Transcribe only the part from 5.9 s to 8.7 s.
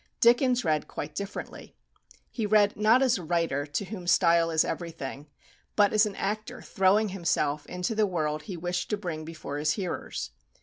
as an actor throwing himself into the world he